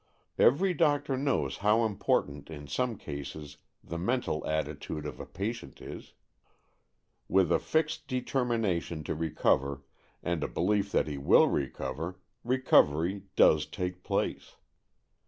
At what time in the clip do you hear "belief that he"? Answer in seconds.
10.47-11.19